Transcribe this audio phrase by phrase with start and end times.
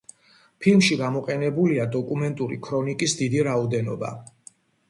[0.63, 4.15] ფილმში გამოყენებულია დოკუმენტური ქრონიკის დიდი რაოდენობა.